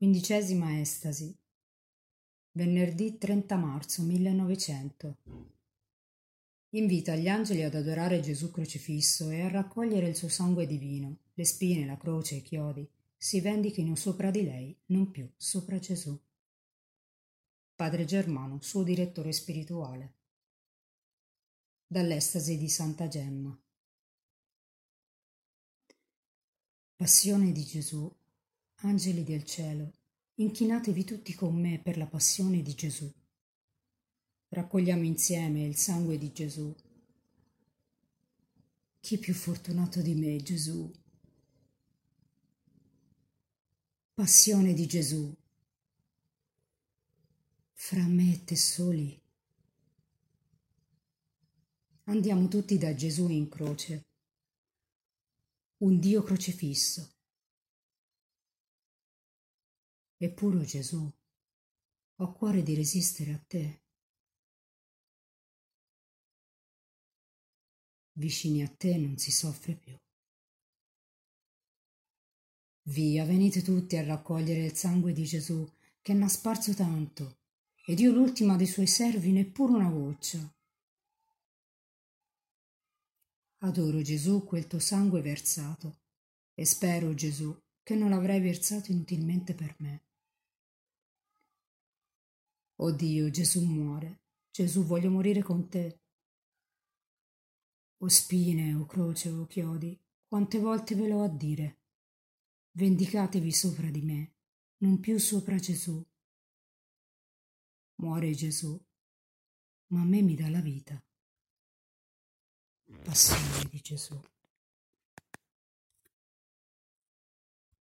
[0.00, 1.36] Quindicesima estasi.
[2.52, 5.18] Venerdì 30 marzo 1900.
[6.70, 11.44] Invita gli angeli ad adorare Gesù crocifisso e a raccogliere il suo sangue divino, le
[11.44, 16.18] spine, la croce, i chiodi, si vendichino sopra di lei, non più sopra Gesù.
[17.74, 20.14] Padre Germano, suo direttore spirituale.
[21.86, 23.54] Dall'estasi di Santa Gemma.
[26.96, 28.10] Passione di Gesù
[28.82, 29.92] Angeli del cielo,
[30.36, 33.12] inchinatevi tutti con me per la passione di Gesù.
[34.48, 36.74] Raccogliamo insieme il sangue di Gesù.
[39.00, 40.90] Chi più fortunato di me, Gesù?
[44.14, 45.30] Passione di Gesù.
[47.74, 49.22] Fra me e te soli.
[52.04, 54.06] Andiamo tutti da Gesù in croce.
[55.78, 57.18] Un Dio crocifisso
[60.22, 61.10] Eppure, Gesù,
[62.16, 63.80] ho cuore di resistere a te.
[68.18, 69.98] Vicini a te non si soffre più.
[72.82, 75.66] Via, venite tutti a raccogliere il sangue di Gesù
[76.02, 77.38] che n'ha sparso tanto,
[77.86, 80.54] ed io l'ultima dei suoi servi neppure una goccia.
[83.60, 86.00] Adoro Gesù quel tuo sangue versato
[86.52, 90.08] e spero, Gesù, che non l'avrai versato inutilmente per me.
[92.82, 94.22] Oh Dio, Gesù muore.
[94.50, 96.00] Gesù, voglio morire con te.
[97.98, 101.80] O spine, o croce, o chiodi, quante volte ve l'ho a dire.
[102.70, 104.34] Vendicatevi sopra di me,
[104.78, 106.02] non più sopra Gesù.
[107.96, 108.82] Muore Gesù,
[109.88, 111.04] ma a me mi dà la vita.
[113.02, 114.18] Passione di Gesù.